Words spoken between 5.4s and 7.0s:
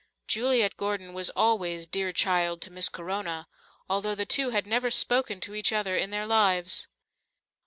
to each other in their lives.